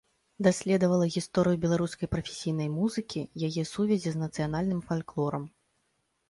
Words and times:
Даследавала 0.45 1.09
гісторыю 1.15 1.59
беларускай 1.65 2.09
прафесійнай 2.13 2.69
музыкі, 2.77 3.19
яе 3.49 3.63
сувязі 3.73 4.09
з 4.15 4.23
нацыянальным 4.23 4.81
фальклорам. 4.89 5.47